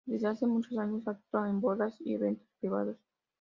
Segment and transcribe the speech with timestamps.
[0.07, 2.97] Desde hace muchos años actúa en bodas y eventos privados.